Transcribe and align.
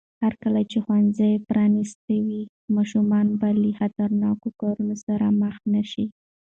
هرکله 0.23 0.61
چې 0.71 0.77
ښوونځي 0.83 1.31
پرانیستي 1.49 2.17
وي، 2.25 2.41
ماشومان 2.75 3.27
به 3.39 3.47
له 3.61 3.69
خطرناکو 3.79 4.47
کارونو 4.61 4.95
سره 5.05 5.25
مخ 5.41 5.55
نه 5.73 5.83
شي. 5.91 6.05